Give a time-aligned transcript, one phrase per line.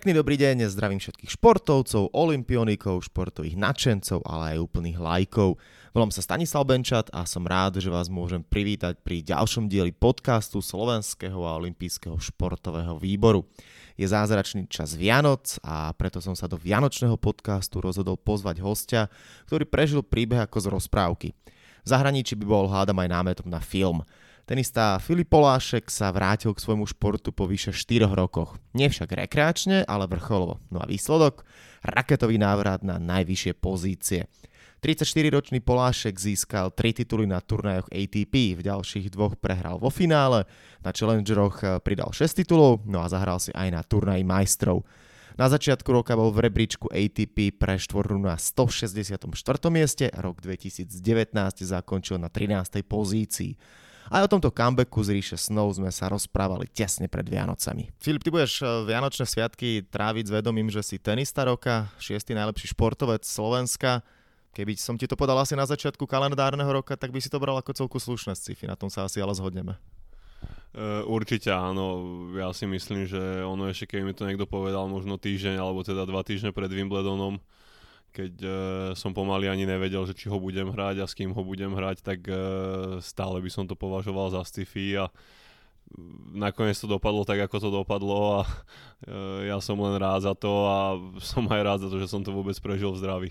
[0.00, 5.60] Pekný dobrý deň, zdravím všetkých športovcov, olimpionikov, športových nadšencov, ale aj úplných lajkov.
[5.92, 10.64] Volám sa Stanislav Benčat a som rád, že vás môžem privítať pri ďalšom dieli podcastu
[10.64, 13.44] Slovenského a olympijského športového výboru.
[14.00, 19.12] Je zázračný čas Vianoc a preto som sa do Vianočného podcastu rozhodol pozvať hostia,
[19.52, 21.28] ktorý prežil príbeh ako z rozprávky.
[21.84, 24.00] V zahraničí by bol hádam aj námetom na film–
[24.50, 28.58] Tenista Filip Polášek sa vrátil k svojmu športu po vyše 4 rokoch.
[28.74, 30.58] Nie však rekreačne, ale vrcholovo.
[30.74, 31.46] No a výsledok?
[31.86, 34.26] Raketový návrat na najvyššie pozície.
[34.82, 40.50] 34-ročný Polášek získal 3 tituly na turnajoch ATP, v ďalších dvoch prehral vo finále,
[40.82, 44.82] na Challengeroch eh, pridal 6 titulov, no a zahral si aj na turnaji majstrov.
[45.38, 49.14] Na začiatku roka bol v rebríčku ATP pre štvorru na 164.
[49.70, 50.90] mieste, rok 2019
[51.62, 52.82] zakončil na 13.
[52.82, 53.54] pozícii.
[54.08, 57.92] Aj o tomto comebacku z ríše snov sme sa rozprávali tesne pred Vianocami.
[58.00, 62.72] Filip, ty budeš eh, Vianočné sviatky tráviť s vedomím, že si tenista roka, šiestý najlepší
[62.72, 64.00] športovec Slovenska.
[64.50, 67.54] Keby som ti to podal asi na začiatku kalendárneho roka, tak by si to bral
[67.54, 69.78] ako celku slušné sci na tom sa asi ale zhodneme.
[70.70, 71.98] Uh, určite áno,
[72.38, 76.06] ja si myslím, že ono ešte keby mi to niekto povedal možno týždeň alebo teda
[76.06, 77.42] dva týždne pred Wimbledonom,
[78.10, 78.52] keď uh,
[78.98, 82.02] som pomaly ani nevedel, že či ho budem hrať a s kým ho budem hrať,
[82.02, 85.08] tak uh, stále by som to považoval za sci-fi a
[86.30, 90.50] nakoniec to dopadlo tak, ako to dopadlo a uh, ja som len rád za to
[90.66, 90.78] a
[91.18, 93.30] som aj rád za to, že som to vôbec prežil v zdraví.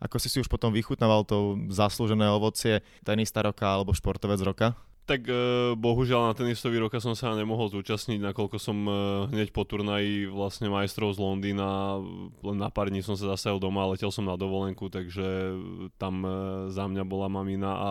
[0.00, 4.72] Ako si si už potom vychutnával to zaslúžené ovocie tenista roka alebo športovec roka?
[5.10, 5.34] Tak e,
[5.74, 8.92] bohužiaľ na tenistový roka som sa nemohol zúčastniť, nakoľko som e,
[9.34, 11.98] hneď po turnaji vlastne majstrov z Londýna,
[12.46, 15.58] len na pár dní som sa zastavil doma, letel som na dovolenku, takže
[15.98, 16.30] tam e,
[16.70, 17.90] za mňa bola mamina a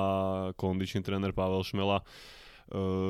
[0.56, 2.08] kondičný tréner Pavel Šmela.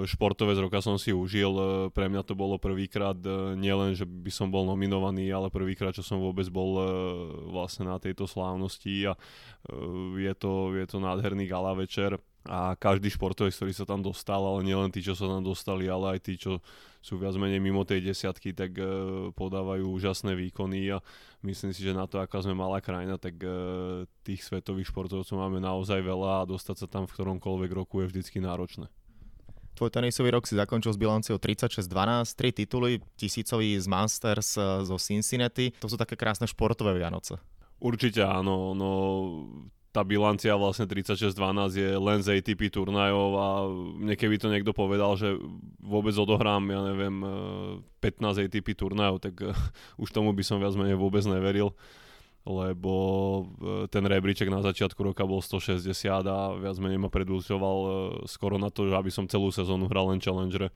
[0.08, 1.52] Športovec roka som si užil,
[1.92, 3.20] pre mňa to bolo prvýkrát,
[3.60, 6.80] nielen, že by som bol nominovaný, ale prvýkrát, čo som vôbec bol
[7.52, 9.20] vlastne na tejto slávnosti a
[10.16, 12.16] je to, je to nádherný gala večer
[12.48, 16.16] a každý športovec, ktorý sa tam dostal, ale nielen tí, čo sa tam dostali, ale
[16.16, 16.64] aj tí, čo
[17.04, 21.04] sú viac menej mimo tej desiatky, tak uh, podávajú úžasné výkony a
[21.44, 25.60] myslím si, že na to, aká sme malá krajina, tak uh, tých svetových športovcov máme
[25.60, 28.88] naozaj veľa a dostať sa tam v ktoromkoľvek roku je vždycky náročné.
[29.80, 31.88] Tvoj tenisový rok si zakončil s bilanciou 36-12,
[32.36, 35.72] 3 tituly, tisícový z Masters e, zo Cincinnati.
[35.80, 37.40] To sú také krásne športové Vianoce.
[37.80, 38.92] Určite áno, no
[39.90, 41.34] tá bilancia vlastne 36-12
[41.74, 43.48] je len z ATP turnajov a
[43.98, 45.34] mne keby to niekto povedal, že
[45.82, 47.16] vôbec odohrám, ja neviem,
[47.98, 49.54] 15 eh, ATP turnajov, tak uh,
[50.04, 51.74] už tomu by som viac menej vôbec neveril
[52.46, 52.94] lebo
[53.62, 55.90] eh, ten rebríček na začiatku roka bol 160
[56.30, 57.78] a viac menej ma predúčoval
[58.30, 60.70] skoro na to, že aby som celú sezónu hral len Challenger.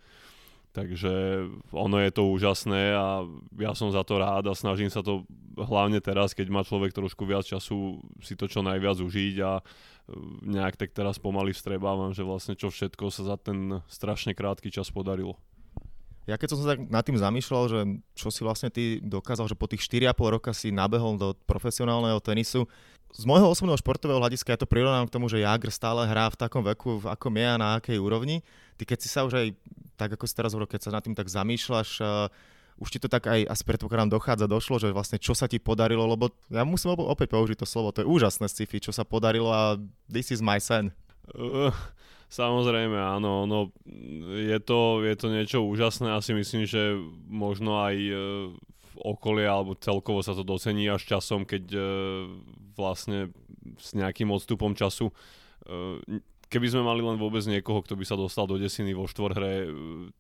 [0.74, 3.22] Takže ono je to úžasné a
[3.62, 5.22] ja som za to rád a snažím sa to
[5.54, 9.64] hlavne teraz, keď má človek trošku viac času si to čo najviac užiť a e,
[10.50, 14.90] nejak tak teraz pomaly vstrebávam, že vlastne čo všetko sa za ten strašne krátky čas
[14.90, 15.38] podarilo.
[16.24, 17.80] Ja keď som sa tak nad tým zamýšľal, že
[18.16, 22.64] čo si vlastne ty dokázal, že po tých 4,5 roka si nabehol do profesionálneho tenisu,
[23.14, 26.40] z môjho osobného športového hľadiska ja to prirovnám k tomu, že Jagr stále hrá v
[26.40, 28.42] takom veku, v akom je a na akej úrovni.
[28.82, 29.48] Ty keď si sa už aj,
[30.02, 32.26] tak ako si teraz hovoril, keď sa nad tým tak zamýšľaš, uh,
[32.82, 36.10] už ti to tak aj asi predpokladám dochádza, došlo, že vlastne čo sa ti podarilo,
[36.10, 39.78] lebo ja musím opäť použiť to slovo, to je úžasné sci-fi, čo sa podarilo a
[40.10, 40.90] this is my sen.
[41.38, 41.70] Uh,
[42.34, 43.70] samozrejme, áno, no,
[44.42, 46.98] je, to, je to niečo úžasné, asi myslím, že
[47.30, 48.18] možno aj uh,
[49.04, 51.84] v okolie alebo celkovo sa to docení až časom, keď uh,
[52.80, 53.36] vlastne
[53.76, 56.00] s nejakým odstupom času uh,
[56.54, 59.66] keby sme mali len vôbec niekoho, kto by sa dostal do desiny vo štvorhre,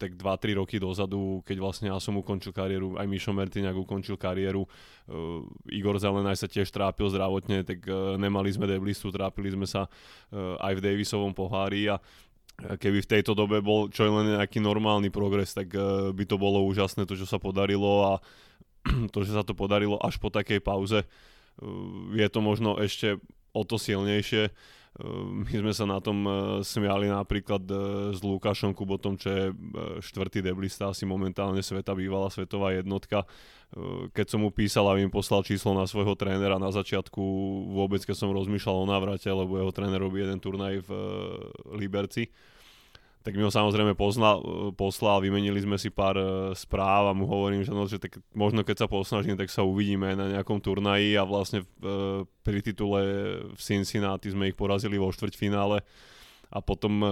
[0.02, 4.66] tak 2-3 roky dozadu, keď vlastne ja som ukončil kariéru, aj Mišo Mertiňák ukončil kariéru,
[4.66, 9.86] uh, Igor Zelenaj sa tiež trápil zdravotne, tak uh, nemali sme deblistu, trápili sme sa
[9.86, 12.02] uh, aj v Davisovom pohári a
[12.54, 16.66] keby v tejto dobe bol čo len nejaký normálny progres, tak uh, by to bolo
[16.66, 18.14] úžasné to, čo sa podarilo a
[19.14, 21.08] to, že sa to podarilo až po takej pauze,
[22.14, 23.22] je to možno ešte
[23.54, 24.50] o to silnejšie.
[25.18, 26.22] My sme sa na tom
[26.62, 27.66] smiali napríklad
[28.14, 29.44] s Lukášom Kubotom, čo je
[30.06, 33.26] štvrtý deblista, asi momentálne sveta, bývalá svetová jednotka.
[34.14, 37.22] Keď som mu písal a im poslal číslo na svojho trénera na začiatku,
[37.74, 40.90] vôbec keď som rozmýšľal o návrate, lebo jeho tréner robí jeden turnaj v
[41.74, 42.30] Liberci,
[43.24, 44.44] tak mi ho samozrejme poznal,
[44.76, 46.28] poslal, vymenili sme si pár e,
[46.60, 50.12] správ a mu hovorím, že, no, že tak možno keď sa posnažím, tak sa uvidíme
[50.12, 51.68] na nejakom turnaji a vlastne e,
[52.28, 53.00] pri titule
[53.56, 55.80] v Cincinnati sme ich porazili vo štvrťfinále
[56.54, 57.12] a potom uh,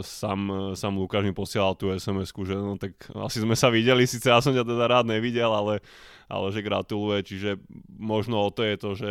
[0.00, 4.32] sám, sám Lukáš mi posielal tú sms že no tak asi sme sa videli, síce
[4.32, 5.84] ja som ťa teda rád nevidel, ale,
[6.32, 7.60] ale že gratuluje, čiže
[8.00, 9.10] možno o to je to, že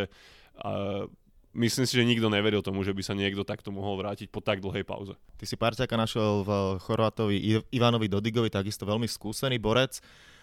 [0.66, 1.06] uh,
[1.54, 4.62] myslím si, že nikto neveril tomu, že by sa niekto takto mohol vrátiť po tak
[4.62, 5.14] dlhej pauze.
[5.38, 6.50] Ty si parťaka našiel v
[6.82, 9.98] Chorvátovi Ivanovi Dodigovi, takisto veľmi skúsený borec.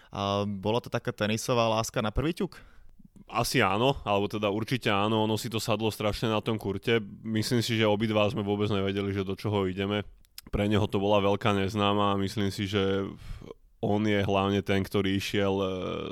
[0.08, 2.56] A bola to taká tenisová láska na prvý ťuk?
[3.28, 6.96] Asi áno, alebo teda určite áno, ono si to sadlo strašne na tom kurte.
[7.20, 10.00] Myslím si, že obidva sme vôbec nevedeli, že do čoho ideme.
[10.48, 13.04] Pre neho to bola veľká neznáma a myslím si, že
[13.84, 15.66] on je hlavne ten, ktorý išiel e,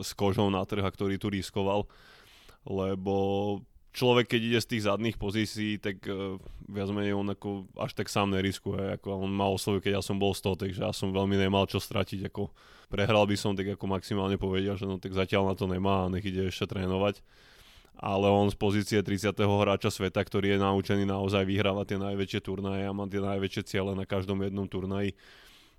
[0.04, 1.88] s kožou na trh a ktorý tu riskoval,
[2.68, 3.14] lebo
[3.96, 6.36] človek, keď ide z tých zadných pozícií, tak uh,
[6.68, 9.00] viac menej on ako až tak sám neriskuje.
[9.00, 11.80] Ako on ma oslovil, keď ja som bol 100, takže ja som veľmi nemal čo
[11.80, 12.28] stratiť.
[12.28, 12.52] Ako
[12.92, 16.12] prehral by som, tak ako maximálne povedal, že no tak zatiaľ na to nemá a
[16.12, 17.24] nech ide ešte trénovať.
[17.96, 19.32] Ale on z pozície 30.
[19.40, 23.96] hráča sveta, ktorý je naučený naozaj vyhrávať tie najväčšie turnaje a má tie najväčšie ciele
[23.96, 25.16] na každom jednom turnaji,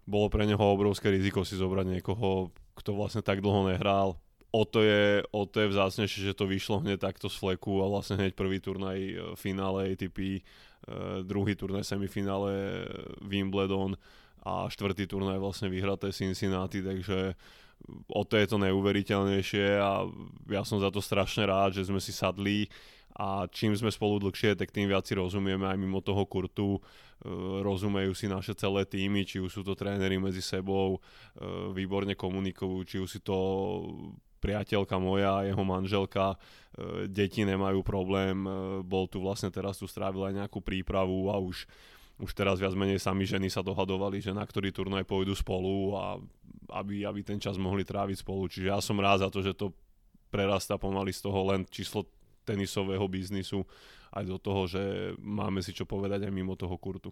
[0.10, 4.18] bolo pre neho obrovské riziko si zobrať niekoho, kto vlastne tak dlho nehral,
[4.52, 7.92] o to je, o to je vzácnejšie, že to vyšlo hneď takto z fleku a
[7.92, 10.42] vlastne hneď prvý turnaj e, finále ATP, e,
[11.28, 12.86] druhý turnaj semifinále e,
[13.28, 14.00] Wimbledon
[14.48, 17.36] a štvrtý turnaj vlastne vyhraté Cincinnati, takže
[18.08, 20.08] o to je to neuveriteľnejšie a
[20.50, 22.72] ja som za to strašne rád, že sme si sadli
[23.18, 26.78] a čím sme spolu dlhšie, tak tým viac si rozumieme aj mimo toho kurtu,
[27.66, 31.02] rozumejú si naše celé týmy, či už sú to tréneri medzi sebou,
[31.74, 33.34] výborne komunikujú, či už si to
[34.38, 38.50] priateľka moja, jeho manželka, e, deti nemajú problém, e,
[38.86, 41.66] bol tu vlastne teraz tu strávil aj nejakú prípravu a už,
[42.22, 46.22] už teraz viac menej sami ženy sa dohadovali, že na ktorý turnaj pôjdu spolu a
[46.82, 48.50] aby, aby ten čas mohli tráviť spolu.
[48.52, 49.72] Čiže ja som rád za to, že to
[50.28, 52.04] prerastá pomaly z toho len číslo
[52.44, 53.64] tenisového biznisu
[54.16, 54.82] aj do toho, že
[55.20, 57.12] máme si čo povedať aj mimo toho kurtu.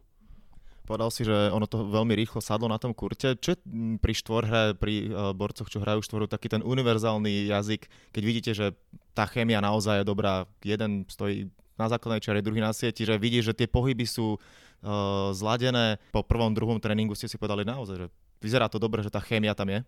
[0.85, 3.33] Povedal si, že ono to veľmi rýchlo sadlo na tom kurte.
[3.41, 3.59] Čo je
[3.97, 8.77] pri štvorhre, pri uh, borcoch, čo hrajú štvoru, taký ten univerzálny jazyk, keď vidíte, že
[9.17, 13.51] tá chémia naozaj je dobrá, jeden stojí na základnej čare, druhý na sieti, že vidíš,
[13.51, 15.97] že tie pohyby sú uh, zladené.
[16.13, 18.07] Po prvom, druhom tréningu ste si povedali naozaj, že
[18.39, 19.81] vyzerá to dobre, že tá chémia tam je?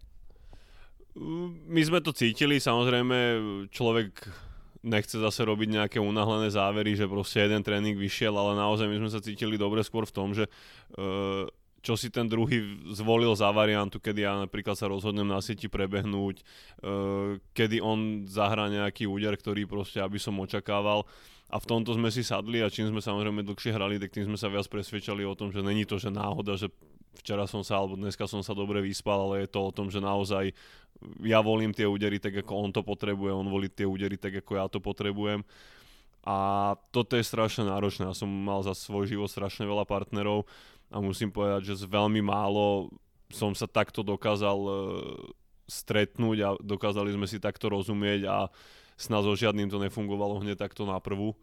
[1.70, 3.18] My sme to cítili, samozrejme
[3.74, 4.26] človek
[4.88, 9.10] nechce zase robiť nejaké unáhlené závery, že proste jeden tréning vyšiel, ale naozaj my sme
[9.12, 10.48] sa cítili dobre skôr v tom, že
[10.96, 11.44] uh,
[11.84, 12.64] čo si ten druhý
[12.96, 18.72] zvolil za variantu, kedy ja napríklad sa rozhodnem na sieti prebehnúť, uh, kedy on zahrá
[18.72, 21.04] nejaký úder, ktorý proste aby som očakával.
[21.48, 24.36] A v tomto sme si sadli a čím sme samozrejme dlhšie hrali, tak tým sme
[24.36, 26.68] sa viac presvedčali o tom, že není to, že náhoda, že
[27.18, 30.04] včera som sa alebo dneska som sa dobre vyspal, ale je to o tom, že
[30.04, 30.54] naozaj
[31.22, 34.52] ja volím tie údery tak, ako on to potrebuje, on volí tie údery tak, ako
[34.58, 35.46] ja to potrebujem.
[36.28, 38.04] A toto je strašne náročné.
[38.04, 40.44] Ja som mal za svoj život strašne veľa partnerov
[40.92, 42.92] a musím povedať, že z veľmi málo
[43.32, 44.74] som sa takto dokázal uh,
[45.68, 48.38] stretnúť a dokázali sme si takto rozumieť a
[48.96, 51.36] snad so žiadnym to nefungovalo hneď takto na prvú.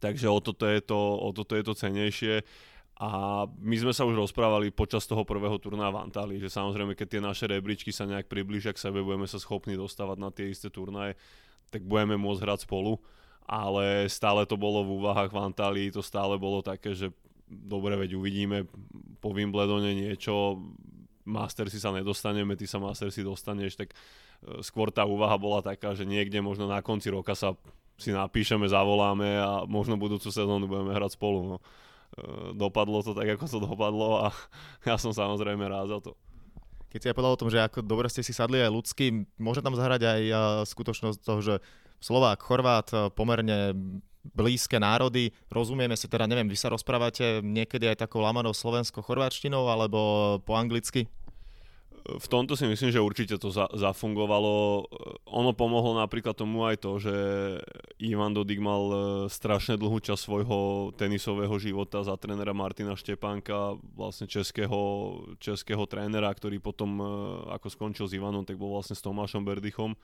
[0.00, 2.44] Takže o toto je to, o toto je to cenejšie.
[3.02, 3.10] A
[3.58, 7.22] my sme sa už rozprávali počas toho prvého turná v Antálii, že samozrejme, keď tie
[7.22, 11.18] naše rebríčky sa nejak priblížia k sebe, budeme sa schopní dostávať na tie isté turnaje,
[11.74, 13.02] tak budeme môcť hrať spolu.
[13.42, 17.10] Ale stále to bolo v úvahách v Antálii, to stále bolo také, že
[17.50, 18.70] dobre, veď uvidíme
[19.18, 20.62] po Wimbledone niečo,
[21.74, 26.06] si sa nedostaneme, ty sa si dostaneš, tak e, skôr tá úvaha bola taká, že
[26.06, 27.58] niekde možno na konci roka sa
[27.98, 31.54] si napíšeme, zavoláme a možno budúcu sezónu budeme hrať spolu.
[31.54, 31.58] No.
[32.12, 34.36] Eh, dopadlo to tak, ako to dopadlo a
[34.88, 36.12] ja som samozrejme rád za to.
[36.92, 39.64] Keď si ja povedal o tom, že ako dobre ste si sadli aj ľudský, môže
[39.64, 40.36] tam zahrať aj eh,
[40.68, 41.54] skutočnosť toho, že
[42.04, 43.72] Slovák, Chorvát, eh, pomerne
[44.22, 49.98] blízke národy, rozumieme si teda, neviem, vy sa rozprávate niekedy aj takou lamanou slovensko-chorváčtinou alebo
[50.44, 51.08] po anglicky?
[52.02, 54.84] V tomto si myslím, že určite to za, zafungovalo.
[55.30, 57.14] Ono pomohlo napríklad tomu aj to, že
[58.02, 58.96] Ivan Dodik mal e,
[59.30, 64.78] strašne dlhú časť svojho tenisového života za trénera Martina Štepánka, vlastne českého,
[65.38, 67.04] českého trénera, ktorý potom, e,
[67.54, 69.94] ako skončil s Ivanom, tak bol vlastne s Tomášom Berdychom.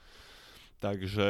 [0.78, 1.28] Takže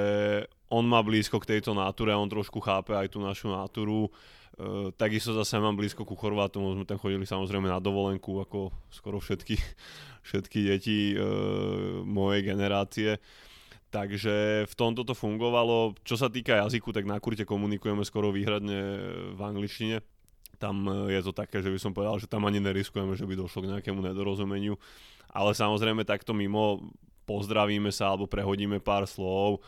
[0.69, 4.13] on má blízko k tejto náture on trošku chápe aj tú našu náturu.
[4.59, 9.23] Uh, takisto zase mám blízko ku Chorvátom, sme tam chodili samozrejme na dovolenku, ako skoro
[9.23, 9.57] všetky,
[10.29, 13.11] všetky deti uh, mojej generácie.
[13.89, 15.97] Takže v tomto to fungovalo.
[16.05, 18.81] Čo sa týka jazyku, tak na kurte komunikujeme skoro výhradne
[19.33, 20.05] v angličtine.
[20.61, 23.65] Tam je to také, že by som povedal, že tam ani neriskujeme, že by došlo
[23.65, 24.77] k nejakému nedorozumeniu.
[25.33, 26.85] Ale samozrejme takto mimo
[27.25, 29.65] pozdravíme sa alebo prehodíme pár slov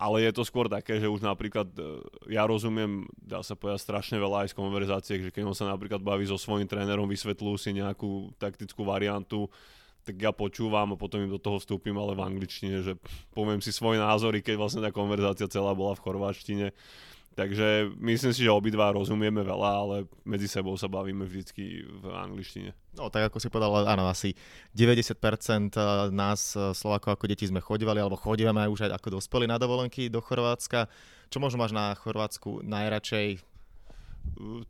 [0.00, 2.00] ale je to skôr také, že už napríklad e,
[2.32, 6.00] ja rozumiem, dá sa povedať strašne veľa aj z konverzácie, že keď on sa napríklad
[6.00, 9.52] baví so svojím trénerom, vysvetlú si nejakú taktickú variantu,
[10.00, 12.96] tak ja počúvam a potom im do toho vstúpim, ale v angličtine, že
[13.36, 16.72] poviem si svoje názory, keď vlastne tá konverzácia celá bola v chorváčtine.
[17.38, 19.96] Takže myslím si, že obidva rozumieme veľa, ale
[20.26, 22.74] medzi sebou sa bavíme vždycky v angličtine.
[22.98, 24.34] No tak ako si povedal, áno, asi
[24.74, 25.14] 90%
[25.78, 29.62] eh, nás eh, Slovákov ako deti sme chodívali, alebo chodívame už aj ako dospeli na
[29.62, 30.90] dovolenky do Chorvátska.
[31.30, 33.46] Čo možno máš na Chorvátsku najradšej?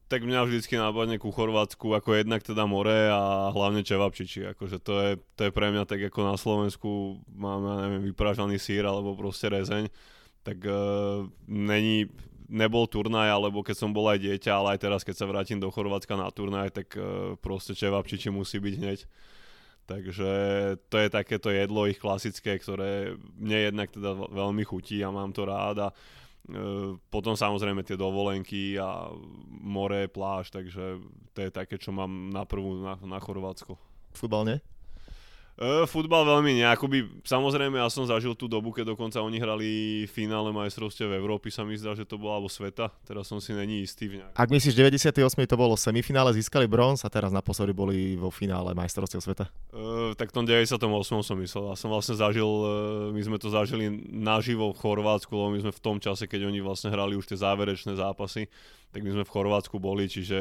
[0.07, 4.53] Tak mňa vždycky nápadne ku Chorvátsku ako jednak teda more a hlavne čevapčiči.
[4.53, 8.85] Akože to je, to je pre mňa tak ako na Slovensku máme, neviem, vypražaný sír
[8.85, 9.89] alebo proste rezeň
[10.43, 12.09] tak uh, není
[12.51, 15.71] nebol turnaj, alebo keď som bol aj dieťa, ale aj teraz, keď sa vrátim do
[15.71, 19.01] Chorvátska na turnaj, tak uh, proste čevapčiči musí byť hneď.
[19.87, 20.31] Takže
[20.87, 25.47] to je takéto jedlo ich klasické, ktoré mne jednak teda veľmi chutí a mám to
[25.47, 29.15] rád a uh, potom samozrejme tie dovolenky a
[29.51, 30.99] more, pláž, takže
[31.35, 33.79] to je také, čo mám na prvú na, na Chorvátsko.
[34.11, 34.59] Futbal?
[35.61, 36.65] Uh, futbal veľmi nie.
[36.65, 39.69] Akoby, samozrejme, ja som zažil tú dobu, keď dokonca oni hrali
[40.09, 42.89] finále majstrovstiev v Európy, sa mi zdá, že to bola alebo sveta.
[43.05, 44.09] Teraz som si není istý.
[44.09, 44.33] V nejak...
[44.33, 45.21] Ak myslíš, 98.
[45.21, 49.53] to bolo semifinále, získali bronz a teraz naposledy boli vo finále majstrovstiev sveta?
[49.69, 50.81] Uh, tak v tom 98.
[51.21, 51.65] som myslel.
[51.69, 55.77] Ja som vlastne zažil, uh, my sme to zažili naživo v Chorvátsku, lebo my sme
[55.77, 58.49] v tom čase, keď oni vlastne hrali už tie záverečné zápasy,
[58.97, 60.41] tak my sme v Chorvátsku boli, čiže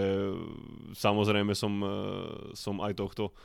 [0.95, 1.75] samozrejme som,
[2.55, 3.35] som aj tohto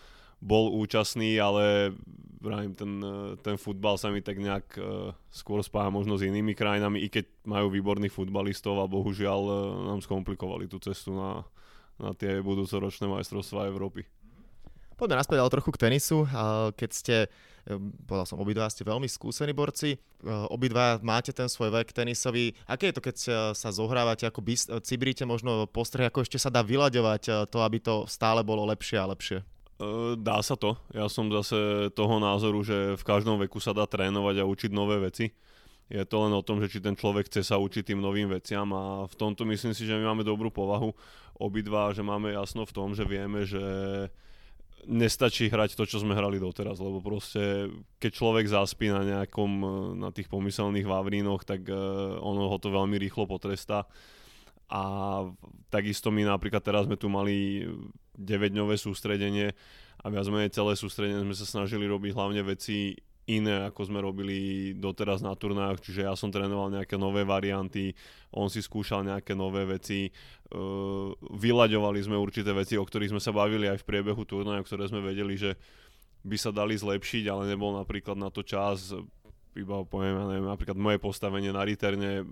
[0.45, 1.97] bol účastný, ale
[2.45, 2.93] vrajím, ten,
[3.41, 7.25] ten futbal sa mi tak nejak uh, skôr spája možno s inými krajinami, i keď
[7.49, 9.57] majú výborných futbalistov a bohužiaľ uh,
[9.89, 11.49] nám skomplikovali tú cestu na,
[11.97, 14.05] na tie budúcoročné majstrovstvá Európy.
[14.95, 16.23] Poďme naspäť ale trochu k tenisu.
[16.79, 17.17] Keď ste,
[18.07, 19.99] povedal som, obidva ste veľmi skúsení borci,
[20.55, 22.55] obidva máte ten svoj vek tenisový.
[22.71, 23.17] Aké je to, keď
[23.59, 24.47] sa zohrávate, ako
[24.87, 29.11] cibríte možno postreh, ako ešte sa dá vyľaďovať to, aby to stále bolo lepšie a
[29.11, 29.43] lepšie?
[30.19, 30.79] Dá sa to.
[30.95, 35.03] Ja som zase toho názoru, že v každom veku sa dá trénovať a učiť nové
[35.03, 35.35] veci.
[35.91, 38.65] Je to len o tom, že či ten človek chce sa učiť tým novým veciam
[38.73, 40.97] a v tomto myslím si, že my máme dobrú povahu
[41.37, 43.61] obidva, že máme jasno v tom, že vieme, že
[44.89, 47.69] nestačí hrať to, čo sme hrali doteraz, lebo proste
[48.01, 49.51] keď človek zaspí na nejakom,
[49.97, 51.69] na tých pomyselných vavrínoch, tak
[52.21, 53.89] ono ho to veľmi rýchlo potrestá
[54.69, 54.83] a
[55.69, 57.65] takisto my napríklad teraz sme tu mali
[58.19, 59.53] 9-dňové sústredenie
[60.03, 62.95] a viac menej celé sústredenie sme sa snažili robiť hlavne veci
[63.25, 67.97] iné, ako sme robili doteraz na turnájoch, čiže ja som trénoval nejaké nové varianty,
[68.37, 73.33] on si skúšal nejaké nové veci, uh, vyľaďovali sme určité veci, o ktorých sme sa
[73.33, 75.57] bavili aj v priebehu turnajov, ktoré sme vedeli, že
[76.25, 78.93] by sa dali zlepšiť, ale nebol napríklad na to čas,
[79.57, 82.29] iba poviem, ja neviem, napríklad moje postavenie na riterne,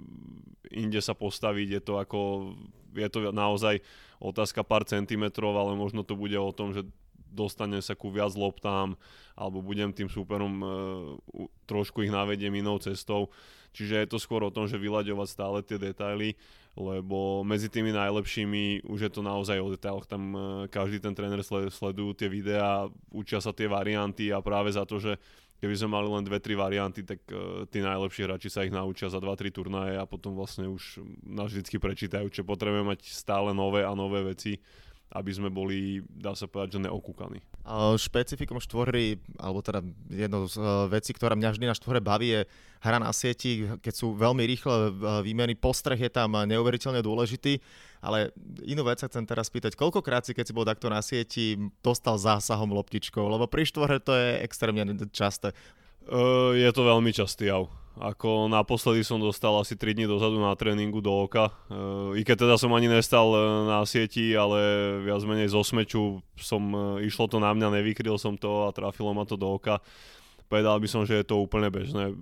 [0.69, 2.53] inde sa postaviť, je to ako,
[2.93, 3.81] je to naozaj
[4.23, 6.87] otázka pár centimetrov, ale možno to bude o tom, že
[7.33, 8.95] dostane sa ku viac loptám,
[9.35, 10.67] alebo budem tým súperom e,
[11.65, 13.33] trošku ich navediem inou cestou.
[13.73, 16.37] Čiže je to skôr o tom, že vyľaďovať stále tie detaily,
[16.77, 20.05] lebo medzi tými najlepšími už je to naozaj o detailoch.
[20.05, 20.39] Tam e,
[20.69, 21.41] každý ten tréner
[21.73, 25.17] sledujú tie videá, učia sa tie varianty a práve za to, že
[25.63, 29.07] keby sme mali len dve, tri varianty, tak uh, tí najlepší hráči sa ich naučia
[29.07, 33.87] za 2-3 turnaje a potom vlastne už nás vždy prečítajú, čo potrebujeme mať stále nové
[33.87, 34.59] a nové veci,
[35.15, 37.39] aby sme boli, dá sa povedať, že neokúkaní.
[37.95, 42.41] Špecifikom štvorhry, alebo teda jedno z uh, vecí, ktorá mňa vždy na štvorhre baví, je
[42.83, 47.63] hra na sieti, keď sú veľmi rýchle uh, výmeny, postreh je tam neuveriteľne dôležitý,
[48.03, 48.35] ale
[48.67, 51.55] inú vec sa chcem teraz spýtať, koľkokrát si, keď si bol takto na sieti,
[51.87, 54.83] dostal zásahom loptičkou, lebo pri štvorhre to je extrémne
[55.15, 55.55] časté.
[56.11, 57.71] Uh, je to veľmi častý jav.
[57.93, 61.55] Ako naposledy som dostal asi 3 dní dozadu na tréningu do oka.
[61.71, 64.59] Uh, I keď teda som ani nestal uh, na sieti, ale
[65.07, 69.15] viac menej zo smeču som, uh, išlo to na mňa, nevykryl som to a trafilo
[69.15, 69.79] ma to do oka.
[70.51, 72.13] Povedal by som, že je to úplne bežné.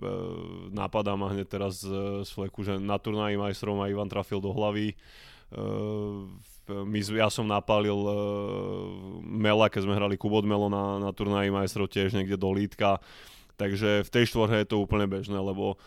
[0.71, 4.95] Napadá ma hneď teraz z fleku, že na turnaji majstrov ma Ivan trafil do hlavy.
[6.71, 7.99] My, ja som napálil
[9.27, 13.03] Mela, keď sme hrali Kubot Melo na, na turnaji majstrov tiež niekde do Lítka
[13.61, 15.79] Takže v tej štvorhe je to úplne bežné, lebo e,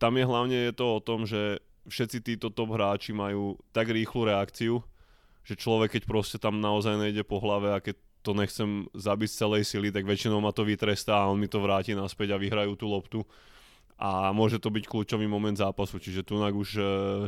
[0.00, 4.24] tam je hlavne je to o tom, že všetci títo top hráči majú tak rýchlu
[4.32, 4.80] reakciu,
[5.44, 9.36] že človek, keď proste tam naozaj nejde po hlave a keď to nechcem zabiť z
[9.36, 12.72] celej sily, tak väčšinou ma to vytrestá a on mi to vráti naspäť a vyhrajú
[12.72, 13.20] tú loptu.
[13.98, 16.82] A môže to byť kľúčový moment zápasu, čiže tu už e,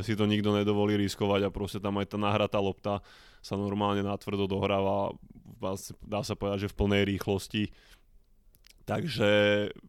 [0.07, 3.03] si to nikto nedovolí riskovať a proste tam aj tá nahratá lopta
[3.43, 5.11] sa normálne natvrdo dohráva,
[5.99, 7.75] dá sa povedať, že v plnej rýchlosti
[8.91, 9.29] Takže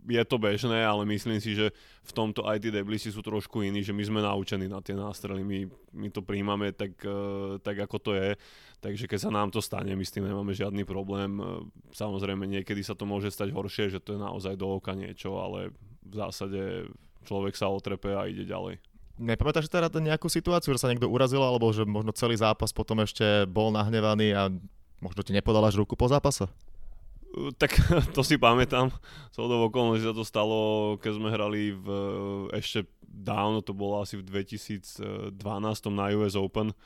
[0.07, 1.75] je to bežné, ale myslím si, že
[2.07, 5.41] v tomto aj tí deblisti sú trošku iní, že my sme naučení na tie nástrely,
[5.43, 8.39] my, my to príjmame tak, eh, tak, ako to je.
[8.79, 11.41] Takže keď sa nám to stane, my s tým nemáme žiadny problém.
[11.41, 11.45] Eh,
[11.97, 15.73] samozrejme, niekedy sa to môže stať horšie, že to je naozaj do oka niečo, ale
[16.03, 16.61] v zásade
[17.25, 18.83] človek sa otrepe a ide ďalej.
[19.23, 23.47] Nepamätáš teda nejakú situáciu, že sa niekto urazil, alebo že možno celý zápas potom ešte
[23.47, 24.49] bol nahnevaný a
[24.99, 26.49] možno ti nepodal až ruku po zápase?
[27.57, 27.73] Tak
[28.17, 28.93] to si pamätám.
[29.33, 30.59] Z hodou okolností sa to stalo,
[31.01, 31.87] keď sme hrali v,
[32.57, 35.37] ešte dávno, to bolo asi v 2012
[35.93, 36.77] na US Open.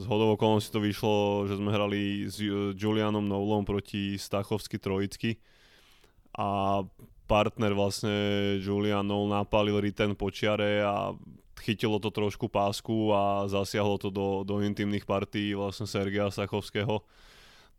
[0.00, 2.40] Z hodou okolností to vyšlo, že sme hrali s
[2.76, 5.36] Julianom Noulom proti Stachovsky Trojicky
[6.32, 6.80] a
[7.30, 8.10] partner vlastne
[8.58, 11.14] Julian Noul napálil return počiare a
[11.62, 17.06] chytilo to trošku pásku a zasiahlo to do, do intimných partí vlastne Sergeja Stachovského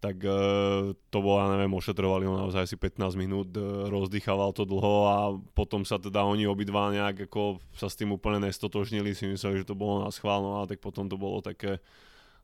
[0.01, 4.65] tak uh, to bolo, ja neviem, ošetrovali ho naozaj asi 15 minút, uh, rozdýchaval to
[4.65, 5.17] dlho a
[5.53, 9.69] potom sa teda oni obidva nejak ako sa s tým úplne nestotožnili, si mysleli, že
[9.69, 11.77] to bolo na schválno, a tak potom to bolo také,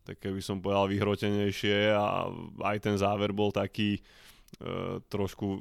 [0.06, 2.30] také by som povedal vyhrotenejšie a
[2.62, 4.06] aj ten záver bol taký
[4.62, 5.58] uh, trošku,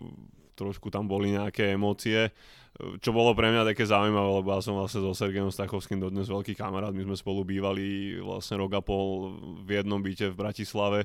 [0.56, 2.32] trošku tam boli nejaké emócie
[2.76, 6.52] čo bolo pre mňa také zaujímavé, lebo ja som vlastne so Sergejom Stachovským dodnes veľký
[6.52, 9.32] kamarát, my sme spolu bývali vlastne rok a pol
[9.64, 11.00] v jednom byte v Bratislave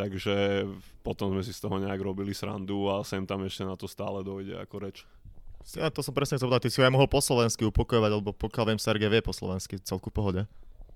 [0.00, 0.64] takže
[1.04, 4.24] potom sme si z toho nejak robili srandu a sem tam ešte na to stále
[4.24, 5.04] dojde ako reč.
[5.76, 8.72] Ja to som presne chcel povedať, ty si aj mohol po slovensky upokojovať, lebo pokiaľ
[8.72, 10.48] viem, Sergej vie po slovensky celku pohode.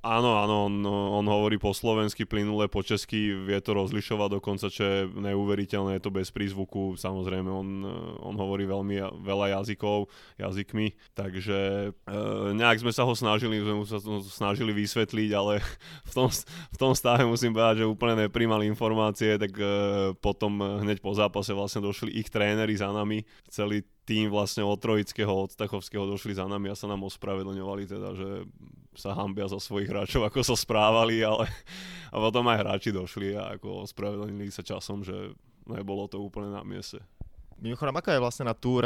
[0.05, 4.83] Áno, áno, on, on hovorí po slovensky, plynule po česky, vie to rozlišovať dokonca, čo
[4.85, 7.89] je neuveriteľné, je to bez prízvuku, samozrejme on,
[8.21, 12.21] on hovorí veľmi veľa jazykov, jazykmi, takže e,
[12.53, 13.97] nejak sme sa ho snažili, sme sa
[14.29, 15.65] snažili vysvetliť, ale
[16.11, 16.29] v tom,
[16.69, 19.65] v tom stave musím povedať, že úplne nepríjmali informácie, tak e,
[20.21, 25.33] potom hneď po zápase vlastne došli ich tréneri za nami, celý tým vlastne od Trojického,
[25.33, 28.29] od Stachovského došli za nami a sa nám ospravedlňovali teda, že
[28.95, 31.49] sa hambia za svojich hráčov, ako sa správali, ale
[32.13, 35.33] a potom aj hráči došli a ako ospravedlnili sa časom, že
[35.65, 37.01] nebolo to úplne na mieste.
[37.59, 38.85] Mimochodom, aká je vlastne na túr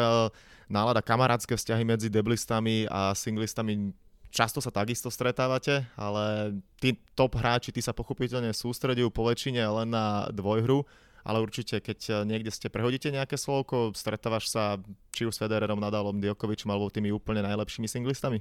[0.71, 3.91] nálada kamarátske vzťahy medzi deblistami a singlistami?
[4.29, 9.89] Často sa takisto stretávate, ale tí top hráči, tí sa pochopiteľne sústredujú po väčšine len
[9.89, 10.85] na dvojhru
[11.29, 14.81] ale určite, keď eh, niekde ste prehodíte nejaké slovko, stretávaš sa
[15.13, 18.41] či už s Federerom, Nadalom, Djokovičom alebo tými úplne najlepšími singlistami?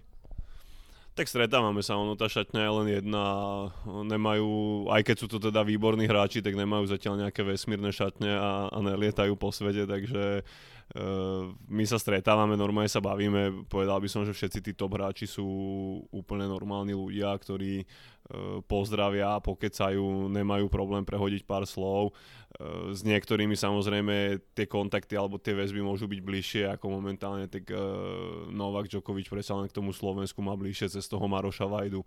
[1.18, 3.26] Tak stretávame sa, ono tá šatňa je len jedna,
[4.06, 8.70] nemajú, aj keď sú to teda výborní hráči, tak nemajú zatiaľ nejaké vesmírne šatne a,
[8.70, 10.46] a nelietajú po svete, takže
[10.96, 15.28] Uh, my sa stretávame, normálne sa bavíme, povedal by som, že všetci tí top hráči
[15.28, 15.44] sú
[16.16, 17.84] úplne normálni ľudia, ktorí
[18.68, 22.12] pozdravia, pokecajú, nemajú problém prehodiť pár slov.
[22.58, 27.72] Uh, s niektorými samozrejme tie kontakty alebo tie väzby môžu byť bližšie ako momentálne, tak
[28.52, 32.04] Novak Djokovic predsa len k tomu Slovensku má bližšie cez toho Maroša Vajdu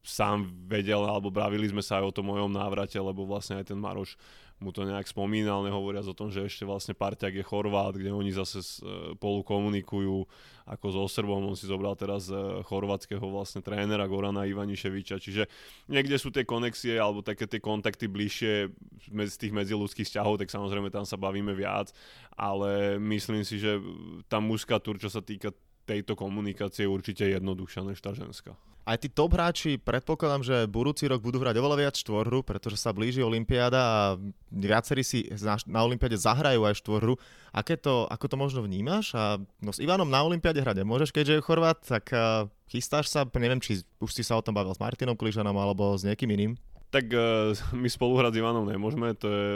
[0.00, 3.78] sám vedel, alebo bavili sme sa aj o tom mojom návrate, lebo vlastne aj ten
[3.78, 4.16] Maroš
[4.60, 8.28] mu to nejak spomínal, nehovoriac o tom, že ešte vlastne parťak je Chorvát, kde oni
[8.28, 10.28] zase spolu komunikujú
[10.70, 15.50] ako so Srbom, on si zobral teraz e, chorvátskeho vlastne trénera Gorana Ivaniševiča, čiže
[15.90, 18.70] niekde sú tie konexie alebo také tie kontakty bližšie
[19.10, 21.90] z tých medziludských vzťahov, tak samozrejme tam sa bavíme viac,
[22.38, 23.82] ale myslím si, že
[24.30, 25.50] tá mužská tur, čo sa týka
[25.90, 28.54] tejto komunikácie je určite jednoduchšia než tá ženská.
[28.88, 32.96] Aj tí top hráči, predpokladám, že budúci rok budú hrať oveľa viac štvorhru, pretože sa
[32.96, 34.00] blíži Olympiáda a
[34.48, 35.28] viacerí si
[35.68, 37.14] na Olympiáde zahrajú aj štvorhru.
[37.52, 39.12] Aké to, ako to možno vnímaš?
[39.12, 43.28] A no, s Ivanom na Olympiáde hrať môžeš, keďže je Chorvát, tak uh, chystáš sa,
[43.36, 46.52] neviem, či už si sa o tom bavil s Martinom Kližanom alebo s niekým iným?
[46.88, 47.52] Tak uh,
[47.84, 49.50] my spolu hrať s Ivanom nemôžeme, to je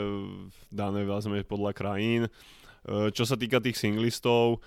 [0.69, 2.29] dané vlastne podľa krajín.
[2.85, 4.61] Čo sa týka tých singlistov,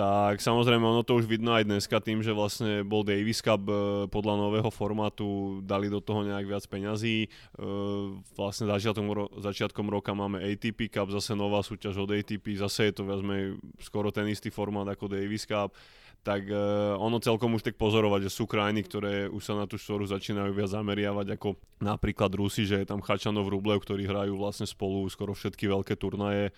[0.00, 4.08] tak samozrejme ono to už vidno aj dneska tým, že vlastne bol Davis Cup e,
[4.08, 7.28] podľa nového formátu, dali do toho nejak viac peňazí.
[7.28, 7.68] E,
[8.32, 13.02] vlastne začiatkom, začiatkom roka máme ATP Cup, zase nová súťaž od ATP, zase je to
[13.04, 15.76] viac menej skoro ten istý formát ako Davis Cup
[16.20, 19.80] tak uh, ono celkom už tak pozorovať, že sú krajiny, ktoré už sa na tú
[19.80, 24.68] štvoru začínajú viac zameriavať, ako napríklad Rusi, že je tam Chačanov, Rublev, ktorí hrajú vlastne
[24.68, 26.52] spolu skoro všetky veľké turnaje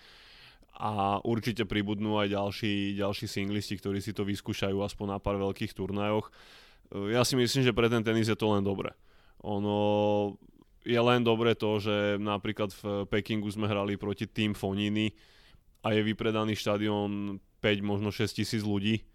[0.73, 5.75] a určite pribudnú aj ďalší, ďalší singlisti, ktorí si to vyskúšajú aspoň na pár veľkých
[5.75, 6.33] turnajoch.
[7.13, 8.93] Ja si myslím, že pre ten tenis je to len dobre.
[9.43, 9.77] Ono
[10.83, 15.15] je len dobre to, že napríklad v Pekingu sme hrali proti tým Foniny
[15.83, 19.07] a je vypredaný štadión 5, možno 6 tisíc ľudí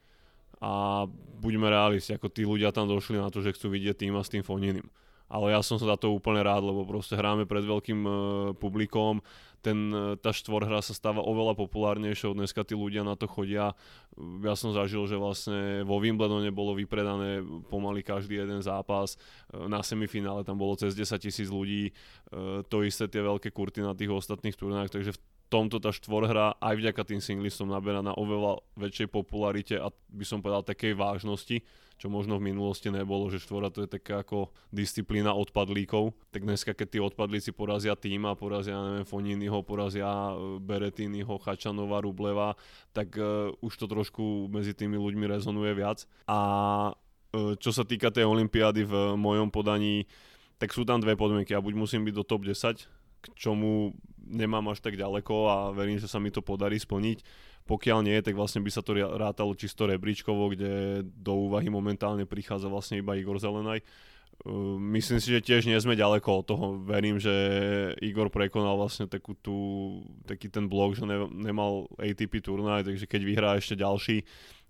[0.59, 1.05] a
[1.39, 4.33] buďme realisti, ako tí ľudia tam došli na to, že chcú vidieť tým a s
[4.33, 4.89] tým Foninim
[5.29, 8.14] ale ja som sa za to úplne rád, lebo proste hráme pred veľkým uh,
[8.57, 9.21] publikom,
[9.59, 13.75] ten, e, tá štvorhra sa stáva oveľa populárnejšou, dneska tí ľudia na to chodia.
[14.43, 19.19] Ja som zažil, že vlastne vo Wimbledone bolo vypredané pomaly každý jeden zápas,
[19.51, 21.91] e, na semifinále tam bolo cez 10 tisíc ľudí,
[22.69, 26.75] to isté tie veľké kurty na tých ostatných turnách, takže v tomto tá štvorhra aj
[26.77, 31.65] vďaka tým singlistom naberá na oveľa väčšej popularite a by som povedal takej vážnosti,
[31.99, 36.15] čo možno v minulosti nebolo, že štvora to je taká ako disciplína odpadlíkov.
[36.31, 42.55] Tak dneska, keď tí odpadlíci porazia týma, porazia, neviem, Foniniho, porazia e, Beretiniho, Chačanova, Rubleva,
[42.95, 46.07] tak uh, už to trošku medzi tými ľuďmi rezonuje viac.
[46.31, 46.39] A
[46.95, 50.07] uh, čo sa týka tej olympiády v mojom podaní,
[50.59, 51.55] tak sú tam dve podmienky.
[51.55, 53.95] Ja buď musím byť do top 10, k čomu
[54.29, 57.25] nemám až tak ďaleko a verím, že sa mi to podarí splniť.
[57.69, 62.73] Pokiaľ nie, tak vlastne by sa to rátalo čisto rebríčkovo, kde do úvahy momentálne prichádza
[62.73, 63.85] vlastne iba Igor Zelenaj.
[64.47, 66.67] Uh, myslím si, že tiež nie sme ďaleko od toho.
[66.81, 67.35] Verím, že
[68.01, 69.57] Igor prekonal vlastne takú tú,
[70.25, 74.25] taký ten blok, že ne, nemal ATP turnaj, takže keď vyhrá ešte ďalší,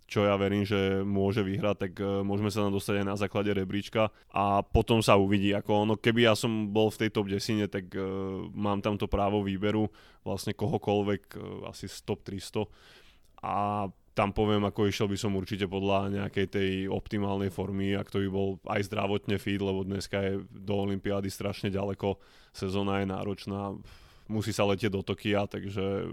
[0.08, 3.52] čo ja verím, že môže vyhrať, tak uh, môžeme sa tam dostať aj na základe
[3.52, 5.52] rebríčka a potom sa uvidí.
[5.52, 9.04] Ako ono, keby ja som bol v tej top 10, tak uh, mám tam to
[9.04, 9.92] právo výberu
[10.24, 12.64] vlastne kohokoľvek, uh, asi z top 300
[13.44, 13.86] a
[14.18, 18.28] tam poviem, ako išiel by som určite podľa nejakej tej optimálnej formy, ak to by
[18.32, 22.18] bol aj zdravotne fit, lebo dneska je do Olympiády strašne ďaleko,
[22.50, 23.78] sezóna je náročná,
[24.28, 26.12] musí sa letieť do Tokia, takže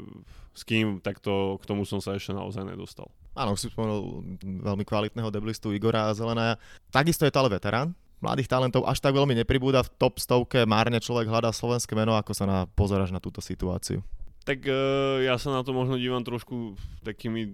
[0.56, 3.12] s kým, tak to, k tomu som sa ešte naozaj nedostal.
[3.36, 6.56] Áno, už si spomenul veľmi kvalitného deblistu Igora Zelenaja.
[6.90, 7.92] Takisto je to ale veterán.
[8.24, 12.32] Mladých talentov až tak veľmi nepribúda v top stovke, márne človek hľadá slovenské meno, ako
[12.32, 14.00] sa na, pozeráš na túto situáciu?
[14.48, 17.52] Tak uh, ja sa na to možno dívam trošku takými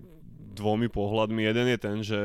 [0.54, 1.41] dvomi pohľadmi.
[1.41, 2.21] Jeden je ten, že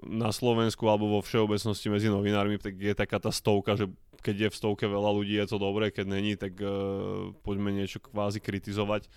[0.00, 3.86] na Slovensku alebo vo všeobecnosti medzi novinármi tak je taká tá stovka, že
[4.20, 8.00] keď je v stovke veľa ľudí, je to dobré, keď není, tak uh, poďme niečo
[8.00, 9.08] kvázi kritizovať.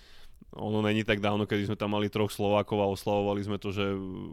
[0.54, 3.82] Ono není tak dávno, kedy sme tam mali troch Slovákov a oslavovali sme to, že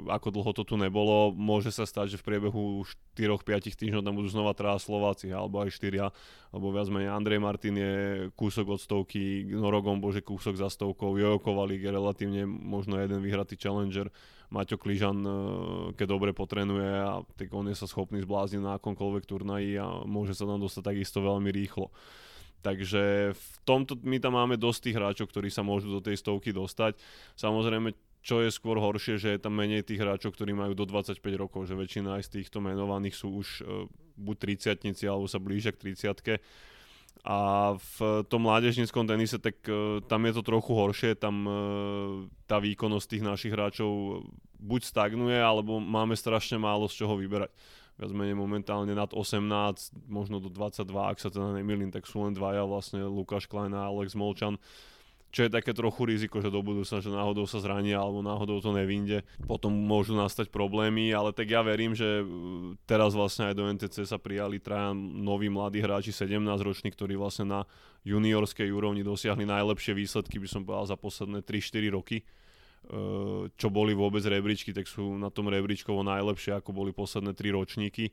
[0.06, 1.34] ako dlho to tu nebolo.
[1.34, 2.86] Môže sa stať, že v priebehu
[3.18, 6.14] 4-5 týždňov tam budú znova traja Slováci, alebo aj 4,
[6.54, 7.10] alebo viac menej.
[7.10, 7.96] Andrej Martin je
[8.38, 13.58] kúsok od stovky, Norogom Bože kúsok za stovkou, Jojo Kovalík je relatívne možno jeden vyhratý
[13.58, 14.14] challenger,
[14.52, 15.32] Maťo Kližan, e,
[15.96, 20.36] keď dobre potrenuje a tak on je sa schopný zblázniť na akomkoľvek turnaji a môže
[20.36, 21.88] sa tam dostať takisto veľmi rýchlo.
[22.62, 26.54] Takže v tomto my tam máme dosť tých hráčov, ktorí sa môžu do tej stovky
[26.54, 26.94] dostať.
[27.34, 31.18] Samozrejme, čo je skôr horšie, že je tam menej tých hráčov, ktorí majú do 25
[31.42, 35.74] rokov, že väčšina aj z týchto menovaných sú už uh, buď 30 alebo sa blížia
[35.74, 36.38] k 30
[37.22, 37.38] a
[37.78, 41.56] v tom mládežníckom tenise, tak uh, tam je to trochu horšie, tam uh,
[42.50, 44.26] tá výkonnosť tých našich hráčov
[44.58, 47.54] buď stagnuje, alebo máme strašne málo z čoho vyberať.
[48.02, 52.34] Viac menej momentálne nad 18, možno do 22, ak sa teda nemýlim, tak sú len
[52.34, 54.58] dvaja vlastne Lukáš Klein a Alex Molčan
[55.32, 58.76] čo je také trochu riziko, že do budúcna, že náhodou sa zrania alebo náhodou to
[58.76, 59.24] nevinde.
[59.48, 64.04] Potom môžu nastať problémy, ale tak ja verím, že uh, teraz vlastne aj do NTC
[64.04, 67.60] sa prijali traja noví mladí hráči, 17 roční, ktorí vlastne na
[68.04, 72.22] juniorskej úrovni dosiahli najlepšie výsledky, by som povedal, za posledné 3-4 roky
[72.82, 77.54] Eh, čo boli vôbec rebríčky, tak sú na tom rebríčkovo najlepšie, ako boli posledné tri
[77.54, 78.10] ročníky.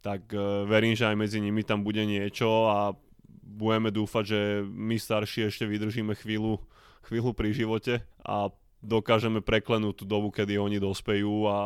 [0.00, 2.96] Tak eh, verím, že aj medzi nimi tam bude niečo a
[3.28, 6.62] budeme dúfať, že my starší ešte vydržíme chvíľu,
[7.06, 11.58] chvíľu pri živote a dokážeme preklenúť tú dobu, kedy oni dospejú a,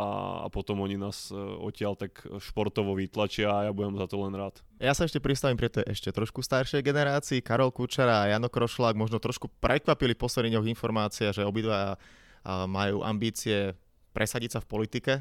[0.43, 4.33] a potom oni nás eh, odtiaľ tak športovo vytlačia a ja budem za to len
[4.33, 4.65] rád.
[4.81, 7.45] Ja sa ešte pristavím pri tej ešte trošku staršej generácii.
[7.45, 12.01] Karol Kučara a Jano Krošlák možno trošku prekvapili posledných informácia, že obidva
[12.43, 13.79] majú ambície
[14.11, 15.13] presadiť sa v politike.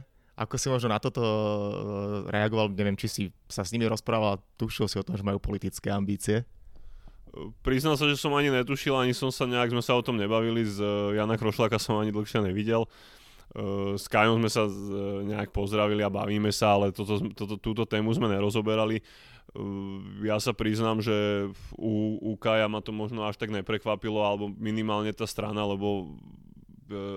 [0.41, 2.73] Ako si možno na toto e, reagoval?
[2.73, 6.41] Neviem, či si sa s nimi rozprával, tušil si o tom, že majú politické ambície?
[7.61, 10.65] Priznal sa, že som ani netušil, ani som sa nejak, sme sa o tom nebavili,
[10.65, 12.89] z e, Jana Krošláka som ani dlhšie nevidel.
[12.89, 12.89] E,
[14.01, 14.65] s Kajom sme sa
[15.29, 19.05] nejak pozdravili a bavíme sa, ale toto, toto, túto tému sme nerozoberali.
[20.23, 25.11] Ja sa priznám, že u, u Kaja ma to možno až tak neprekvapilo, alebo minimálne
[25.11, 26.15] tá strana, lebo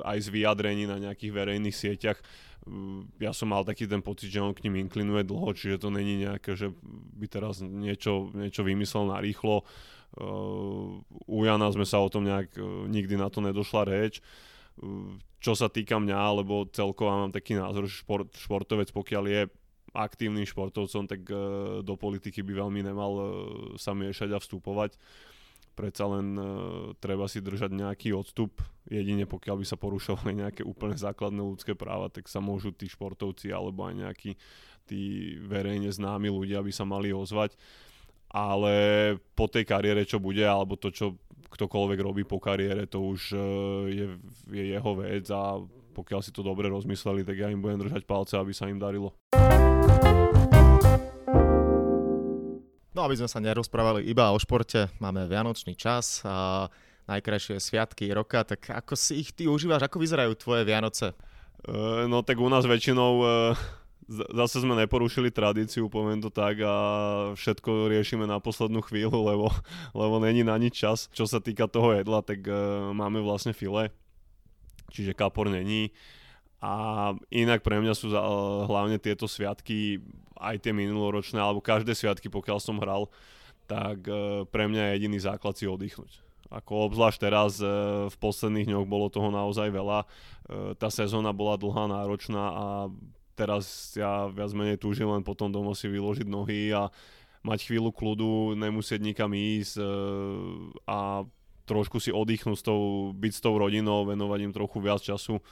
[0.03, 2.25] aj z vyjadrení na nejakých verejných sieťach e,
[3.21, 6.25] ja som mal taký ten pocit, že on k ním inklinuje dlho, čiže to není
[6.25, 6.73] nejaké, že
[7.19, 9.67] by teraz niečo, niečo vymyslel na rýchlo.
[10.15, 12.55] Uh, u Jana sme sa o tom nejak,
[12.87, 14.23] nikdy na to nedošla reč.
[15.43, 19.43] Čo sa týka mňa, lebo celkovo mám taký názor, že šport, športovec, pokiaľ je
[19.91, 21.27] aktívnym športovcom, tak
[21.83, 23.13] do politiky by veľmi nemal
[23.75, 24.95] sa miešať a vstupovať
[25.75, 26.47] predsa len uh,
[27.03, 28.63] treba si držať nejaký odstup.
[28.87, 33.51] Jedine pokiaľ by sa porušovali nejaké úplne základné ľudské práva, tak sa môžu tí športovci
[33.51, 34.31] alebo aj nejakí
[34.87, 37.59] tí verejne známi ľudia by sa mali ozvať.
[38.35, 38.75] Ale
[39.39, 41.15] po tej kariére, čo bude, alebo to, čo
[41.55, 44.19] ktokoľvek robí po kariére, to už uh, je,
[44.51, 45.59] je jeho vec a
[45.95, 49.15] pokiaľ si to dobre rozmysleli, tak ja im budem držať palce, aby sa im darilo.
[52.95, 56.71] No aby sme sa nerozprávali iba o športe, máme vianočný čas a
[57.11, 61.11] najkrajšie sviatky roka, tak ako si ich ty užívaš, ako vyzerajú tvoje Vianoce?
[61.67, 63.59] Uh, no tak u nás väčšinou uh,
[64.31, 66.75] zase sme neporušili tradíciu, poviem to tak a
[67.35, 69.51] všetko riešime na poslednú chvíľu, lebo,
[69.91, 70.99] lebo není na nič čas.
[71.11, 73.91] Čo sa týka toho jedla, tak uh, máme vlastne file,
[74.95, 75.91] čiže kapor není.
[76.63, 78.23] A inak pre mňa sú za,
[78.71, 80.01] hlavne tieto sviatky,
[80.53, 83.09] aj tie minuloročné, alebo každé sviatky, pokiaľ som hral,
[83.65, 86.21] tak e, pre mňa je jediný základ si oddychnúť.
[86.53, 87.67] Ako obzvlášť teraz e,
[88.13, 90.05] v posledných dňoch bolo toho naozaj veľa.
[90.05, 90.07] E,
[90.77, 92.67] tá sezóna bola dlhá, náročná a
[93.35, 96.93] teraz ja viac menej túžim len potom doma si vyložiť nohy a
[97.45, 99.77] mať chvíľu kľudu, nemusieť nikam ísť
[100.89, 101.29] a
[101.69, 105.45] trošku si oddychnúť s tou, byť s tou rodinou, venovať im trochu viac času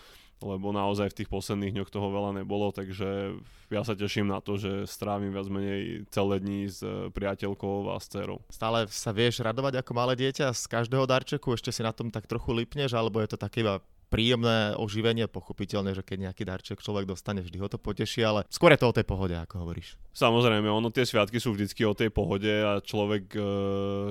[0.42, 3.38] lebo naozaj v tých posledných dňoch toho veľa nebolo, takže
[3.72, 7.96] ja sa teším na to, že strávim viac menej celé dní s e, priateľkou a
[7.96, 8.44] s dcerou.
[8.52, 12.28] Stále sa vieš radovať ako malé dieťa z každého darčeku, ešte si na tom tak
[12.28, 13.80] trochu lipneš, alebo je to také iba
[14.12, 18.76] príjemné oživenie, pochopiteľne, že keď nejaký darček človek dostane, vždy ho to poteší, ale skôr
[18.76, 19.96] je to o tej pohode, ako hovoríš.
[20.12, 23.40] Samozrejme, ono tie sviatky sú vždycky o tej pohode a človek e,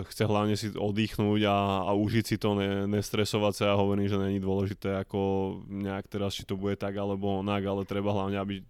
[0.10, 3.64] chce hlavne si oddychnúť a, a užiť si to, ne, nestresovať sa.
[3.70, 5.22] Ja hovorím, že není dôležité ako
[5.70, 8.64] nejak teraz, či to bude tak alebo onak, ale treba hlavne, aby e,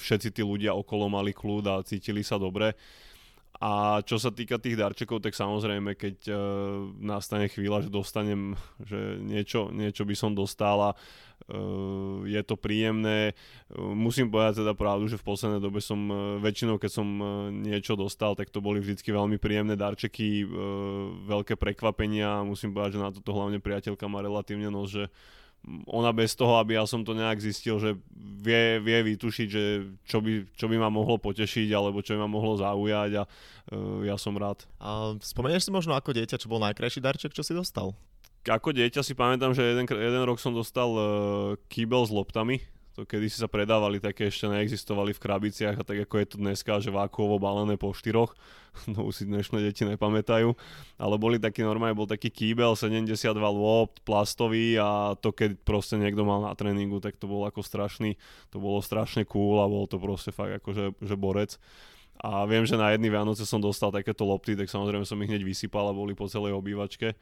[0.00, 2.72] všetci tí ľudia okolo mali kľud a cítili sa dobre.
[3.58, 6.38] A čo sa týka tých darčekov, tak samozrejme, keď uh,
[7.02, 13.34] nastane chvíľa, že dostanem, že niečo, niečo by som dostal a uh, je to príjemné.
[13.66, 17.50] Uh, musím povedať teda pravdu, že v poslednej dobe som uh, väčšinou, keď som uh,
[17.50, 20.50] niečo dostal, tak to boli vždycky veľmi príjemné darčeky, uh,
[21.26, 22.46] veľké prekvapenia.
[22.46, 25.10] Musím povedať, že na toto hlavne priateľka má relatívne nos, že
[25.86, 29.62] ona bez toho, aby ja som to nejak zistil, že vie, vie vytušiť, že
[30.06, 34.02] čo by, čo by ma mohlo potešiť alebo čo by ma mohlo zaujať a uh,
[34.06, 34.64] ja som rád.
[34.80, 37.92] A spomenieš si možno ako dieťa, čo bol najkrajší darček, čo si dostal?
[38.48, 41.04] Ako dieťa si pamätám, že jeden, jeden rok som dostal uh,
[41.68, 42.64] kýbel s loptami,
[42.98, 46.36] to kedy si sa predávali, také ešte neexistovali v krabiciach a tak ako je to
[46.42, 48.34] dneska, že vákuovo balené po štyroch,
[48.90, 50.50] no už si dnešné deti nepamätajú,
[50.98, 56.26] ale boli taký normálne, bol taký kýbel 72 lopt, plastový a to keď proste niekto
[56.26, 58.18] mal na tréningu, tak to bolo ako strašný,
[58.50, 61.54] to bolo strašne cool a bol to proste fakt akože že borec.
[62.18, 65.46] A viem, že na jedný Vianoce som dostal takéto lopty, tak samozrejme som ich hneď
[65.46, 67.14] vysypal a boli po celej obývačke.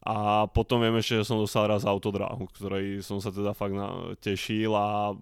[0.00, 4.16] A potom viem ešte, že som dostal raz autodráhu, ktorej som sa teda fakt na,
[4.18, 5.14] tešil a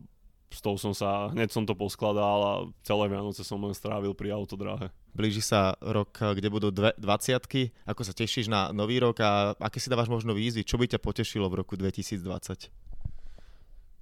[0.50, 2.52] s tou som sa, hneď som to poskladal a
[2.82, 4.90] celé Vianoce som len strávil pri autodráhe.
[5.14, 7.38] Blíži sa rok, kde budú dve, 20
[7.86, 10.66] Ako sa tešíš na nový rok a aké si dávaš možno výzvy?
[10.66, 12.79] Čo by ťa potešilo v roku 2020?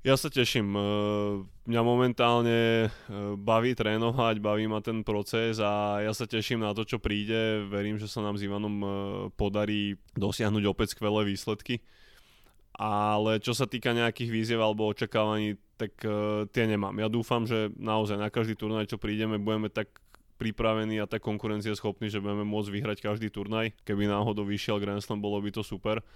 [0.07, 0.79] Ja sa teším.
[0.79, 0.83] E,
[1.67, 2.89] mňa momentálne e,
[3.35, 7.67] baví trénovať, baví ma ten proces a ja sa teším na to, čo príde.
[7.67, 8.89] Verím, že sa nám s Ivanom e,
[9.35, 11.83] podarí dosiahnuť opäť skvelé výsledky.
[12.79, 15.99] Ale čo sa týka nejakých výziev alebo očakávaní, tak
[16.55, 16.95] tie nemám.
[17.03, 19.91] Ja dúfam, že naozaj na každý turnaj, čo prídeme, budeme tak
[20.39, 23.75] pripravení a tak konkurencieschopní, že budeme môcť vyhrať každý turnaj.
[23.83, 26.07] Keby náhodou vyšiel Grand Slam, bolo by to super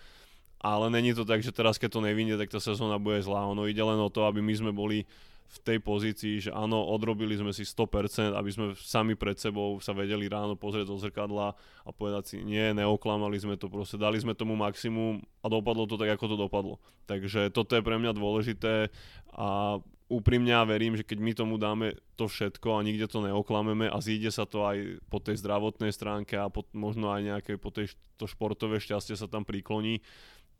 [0.63, 3.51] ale není to tak, že teraz keď to nevíde, tak tá sezóna bude zlá.
[3.51, 5.05] Ono ide len o to, aby my sme boli
[5.53, 9.93] v tej pozícii, že áno, odrobili sme si 100%, aby sme sami pred sebou sa
[9.93, 11.53] vedeli ráno pozrieť do zrkadla
[11.85, 16.01] a povedať si, nie, neoklamali sme to, proste dali sme tomu maximum a dopadlo to
[16.01, 16.75] tak, ako to dopadlo.
[17.05, 18.89] Takže toto je pre mňa dôležité
[19.37, 19.77] a
[20.09, 23.97] úprimne ja verím, že keď my tomu dáme to všetko a nikde to neoklameme a
[24.01, 27.93] zíde sa to aj po tej zdravotnej stránke a po, možno aj nejaké po tej
[28.17, 30.05] to športové šťastie sa tam prikloní,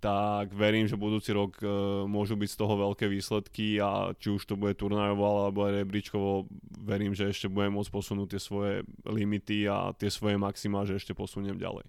[0.03, 1.67] tak verím, že budúci rok e,
[2.11, 6.51] môžu byť z toho veľké výsledky a či už to bude turnajovo alebo aj rebríčkovo,
[6.83, 8.75] verím, že ešte budem môcť posunúť tie svoje
[9.07, 11.87] limity a tie svoje maxima, že ešte posuniem ďalej.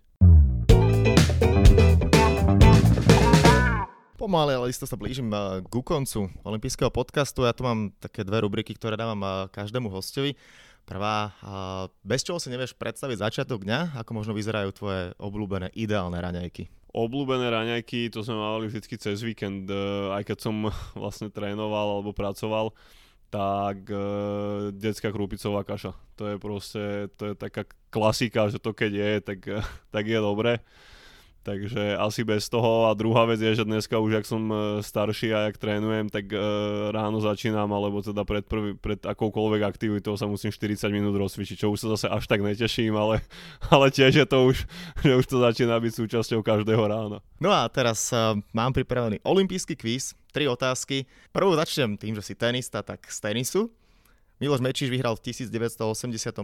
[4.13, 7.49] Pomaly, ale isto sa blížim e, ku koncu olympijského podcastu.
[7.49, 10.37] Ja tu mám také dve rubriky, ktoré dávam e, každému hostovi.
[10.83, 11.31] Prvá,
[12.03, 16.82] bez čoho si nevieš predstaviť začiatok dňa, ako možno vyzerajú tvoje obľúbené ideálne raňajky?
[16.93, 20.69] Obľúbené raňajky, to sme mali vždy cez víkend, e, aj keď som
[21.01, 22.71] vlastne trénoval alebo pracoval,
[23.33, 25.97] tak uh, detská krúpicová kaša.
[26.21, 29.39] To je proste, to je taká klasika, že to keď je, tak,
[29.93, 30.61] tak je dobre.
[31.43, 32.87] Takže asi bez toho.
[32.87, 36.31] A druhá vec je, že dneska už, ak som e, starší a jak trénujem, tak
[36.31, 36.39] e,
[36.95, 41.75] ráno začínam, alebo teda pred, prvý, pred akoukoľvek aktivitou sa musím 40 minút rozcvičiť, čo
[41.75, 43.19] už sa zase až tak neteším, ale,
[43.75, 44.63] ale tiež je to už,
[45.03, 47.19] že už to začína byť súčasťou každého rána.
[47.43, 51.03] No a teraz uh, mám pripravený olimpijský kvíz, tri otázky.
[51.35, 53.67] Prvú začnem tým, že si tenista, tak z tenisu.
[54.39, 56.39] Miloš Mečiš vyhral v 1988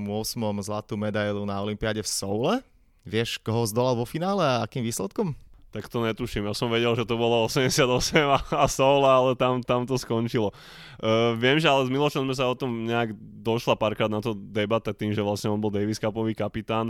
[0.62, 2.62] zlatú medailu na Olympiáde v Soule
[3.08, 5.36] Vieš, koho zdolal vo finále a akým výsledkom?
[5.70, 6.50] Tak to netuším.
[6.50, 7.86] Ja som vedel, že to bolo 88
[8.26, 10.50] a, a Soul, ale tam, tam to skončilo.
[10.98, 13.14] Uh, viem, že ale s Milošom sme sa o tom nejak
[13.46, 16.90] došla párkrát na to debata tým, že vlastne on bol Davis Cupový kapitán,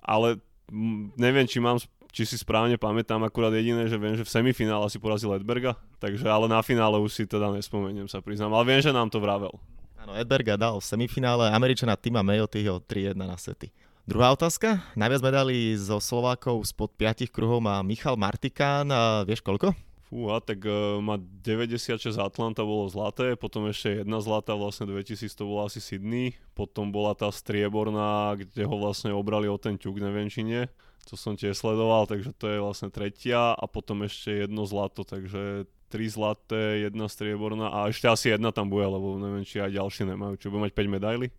[0.00, 0.40] ale
[0.72, 1.76] m, neviem, či mám
[2.16, 6.24] či si správne pamätám, akurát jediné, že viem, že v semifinále si porazil Edberga, takže
[6.24, 9.52] ale na finále už si teda nespomeniem sa priznám, ale viem, že nám to vravel.
[10.00, 13.68] Áno, Edberga dal v semifinále, Američana Tima Mayotyho 3-1 na sety.
[14.06, 14.86] Druhá otázka.
[14.94, 18.86] Najviac medalí zo Slovákov spod 5 kruhov má Michal Martikán.
[18.94, 19.74] A vieš koľko?
[20.06, 25.50] Fúha, tak uh, má 96 Atlanta bolo zlaté, potom ešte jedna zlatá, vlastne 2000 to
[25.50, 30.30] bola asi Sydney, potom bola tá strieborná, kde ho vlastne obrali o ten ťuk, neviem
[30.30, 30.70] či nie,
[31.10, 35.66] to som tiež sledoval, takže to je vlastne tretia a potom ešte jedno zlato, takže
[35.90, 40.06] tri zlaté, jedna strieborná a ešte asi jedna tam bude, lebo neviem, či aj ďalší
[40.06, 41.34] nemajú, či bude mať 5 medaily.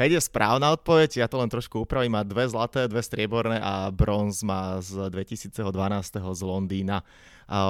[0.00, 3.92] 5 je správna odpoveď, ja to len trošku upravím, má dve zlaté, dve strieborné a
[3.92, 5.60] bronz má z 2012
[6.16, 7.04] z Londýna.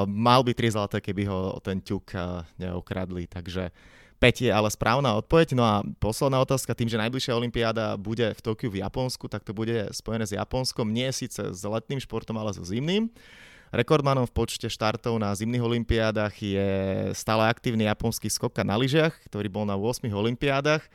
[0.06, 2.14] mal by tri zlaté, keby ho ten ťuk
[2.54, 3.74] neokradli, takže
[4.22, 5.58] 5 je ale správna odpoveď.
[5.58, 9.50] No a posledná otázka, tým, že najbližšia olimpiáda bude v Tokiu v Japonsku, tak to
[9.50, 13.10] bude spojené s Japonskom, nie síce s letným športom, ale so zimným.
[13.74, 16.70] Rekordmanom v počte štartov na zimných olimpiádach je
[17.10, 20.86] stále aktívny japonský skoka na lyžiach, ktorý bol na 8 olimpiádach.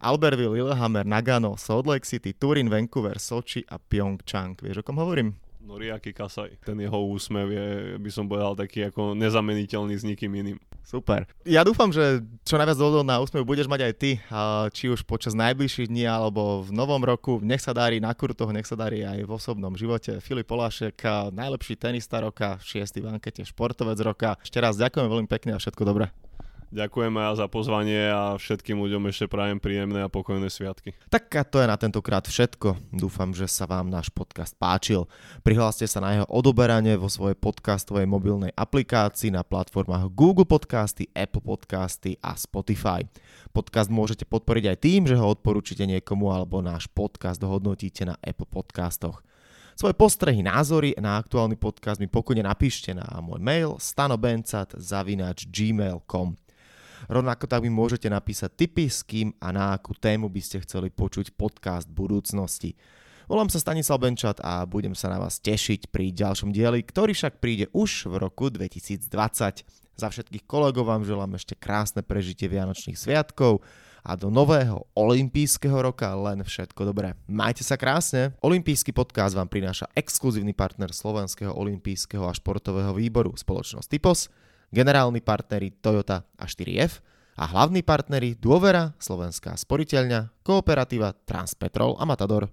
[0.00, 4.58] Albertville, Lillehammer, Nagano, Salt Lake City, Turin, Vancouver, Sochi a Pyeongchang.
[4.58, 5.38] Vieš, o kom hovorím?
[5.64, 6.60] Noriaki Kasai.
[6.60, 10.60] Ten jeho úsmev je, by som povedal, taký ako nezameniteľný s nikým iným.
[10.84, 11.24] Super.
[11.48, 14.20] Ja dúfam, že čo najviac dôvodov na úsmev budeš mať aj ty,
[14.76, 17.40] či už počas najbližších dní alebo v novom roku.
[17.40, 20.20] Nech sa darí na kurtoch, nech sa darí aj v osobnom živote.
[20.20, 21.00] Filip Polášek,
[21.32, 24.36] najlepší tenista roka, šiestý v ankete, športovec roka.
[24.44, 26.12] Ešte raz ďakujem veľmi pekne a všetko dobré.
[26.74, 30.90] Ďakujem aj za pozvanie a všetkým ľuďom ešte prajem príjemné a pokojné sviatky.
[31.06, 32.90] Tak a to je na tentokrát všetko.
[32.90, 35.06] Dúfam, že sa vám náš podcast páčil.
[35.46, 41.46] Prihláste sa na jeho odoberanie vo svojej podcastovej mobilnej aplikácii na platformách Google Podcasty, Apple
[41.46, 43.06] Podcasty a Spotify.
[43.54, 48.50] Podcast môžete podporiť aj tým, že ho odporúčite niekomu alebo náš podcast hodnotíte na Apple
[48.50, 49.22] Podcastoch.
[49.78, 56.43] Svoje postrehy, názory na aktuálny podcast mi pokojne napíšte na môj mail stanobencat.gmail.com
[57.08, 60.88] Rovnako tak mi môžete napísať tipy, s kým a na akú tému by ste chceli
[60.88, 62.72] počuť podcast budúcnosti.
[63.24, 67.40] Volám sa Stanislav Benčat a budem sa na vás tešiť pri ďalšom dieli, ktorý však
[67.40, 69.08] príde už v roku 2020.
[69.96, 73.64] Za všetkých kolegov vám želám ešte krásne prežitie Vianočných sviatkov
[74.04, 77.16] a do nového olympijského roka len všetko dobré.
[77.24, 78.36] Majte sa krásne.
[78.44, 84.20] Olympijský podcast vám prináša exkluzívny partner Slovenského olympijského a športového výboru spoločnosť Typos–
[84.72, 87.00] generálni partneri Toyota a 4F
[87.34, 92.46] a hlavní partneri Dôvera, Slovenská sporiteľňa, Kooperativa, Transpetrol a Matador.